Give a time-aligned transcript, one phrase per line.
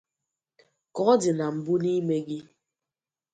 [0.93, 2.39] Ka ọ dị na mbụ n’ime gị